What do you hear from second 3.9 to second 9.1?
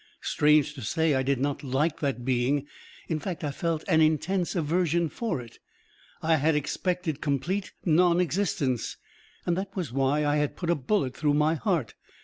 intense aversion for it. I had expected complete non existence,